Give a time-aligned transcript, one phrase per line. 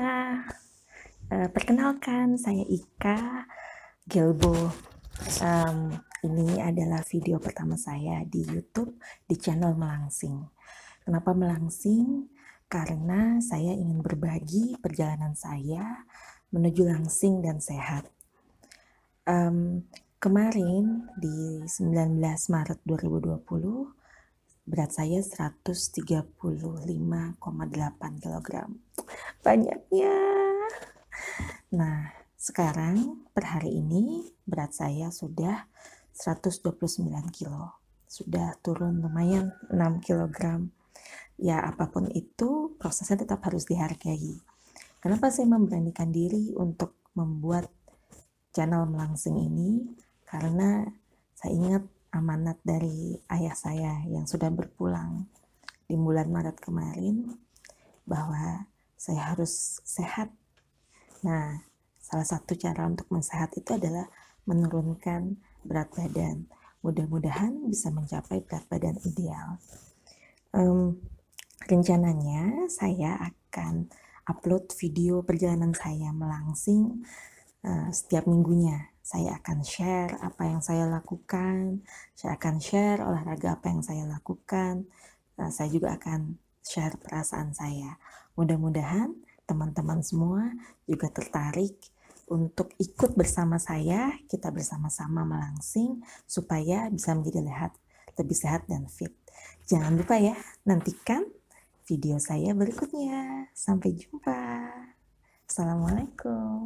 [0.00, 3.44] Uh, perkenalkan, saya Ika
[4.08, 4.72] Gelbo.
[5.44, 5.92] Um,
[6.24, 8.96] ini adalah video pertama saya di YouTube
[9.28, 10.40] di channel Melangsing.
[11.04, 12.32] Kenapa Melangsing?
[12.64, 16.00] Karena saya ingin berbagi perjalanan saya
[16.48, 18.08] menuju langsing dan sehat.
[19.28, 19.84] Um,
[20.16, 23.99] kemarin di 19 Maret 2020
[24.70, 26.30] berat saya 135,8
[28.22, 28.48] kg.
[29.42, 30.14] Banyaknya.
[31.74, 35.66] Nah, sekarang per hari ini berat saya sudah
[36.14, 37.02] 129
[37.34, 37.82] kilo.
[38.06, 40.62] Sudah turun lumayan 6 kg.
[41.34, 44.38] Ya, apa pun itu, prosesnya tetap harus dihargai.
[45.02, 47.66] Kenapa saya memberanikan diri untuk membuat
[48.54, 49.82] channel melangsing ini?
[50.28, 50.86] Karena
[51.34, 55.30] saya ingat amanat dari ayah saya yang sudah berpulang
[55.86, 57.34] di bulan Maret kemarin
[58.06, 58.66] bahwa
[58.98, 60.30] saya harus sehat.
[61.22, 61.62] Nah,
[61.98, 64.06] salah satu cara untuk mensehat itu adalah
[64.46, 66.50] menurunkan berat badan.
[66.82, 69.58] Mudah-mudahan bisa mencapai berat badan ideal.
[70.50, 70.98] Um,
[71.70, 73.86] rencananya saya akan
[74.26, 77.02] upload video perjalanan saya melangsing
[77.64, 81.82] uh, setiap minggunya saya akan share apa yang saya lakukan,
[82.14, 84.86] saya akan share olahraga apa yang saya lakukan,
[85.34, 87.98] nah, saya juga akan share perasaan saya.
[88.38, 89.10] Mudah-mudahan
[89.48, 90.54] teman-teman semua
[90.86, 91.74] juga tertarik
[92.30, 97.74] untuk ikut bersama saya, kita bersama-sama melangsing supaya bisa menjadi lehat,
[98.14, 99.10] lebih sehat dan fit.
[99.66, 101.26] Jangan lupa ya, nantikan
[101.90, 103.50] video saya berikutnya.
[103.50, 104.70] Sampai jumpa.
[105.50, 106.59] Assalamualaikum.